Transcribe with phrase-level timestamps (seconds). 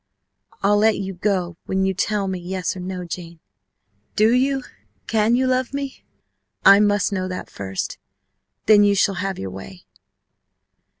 [0.63, 3.39] "I'll let you go when you tell me yes or no, Jane.
[4.15, 4.63] Do you,
[5.05, 6.03] can you love me?
[6.65, 7.99] I must know that first.
[8.65, 9.83] Then you shall have your way."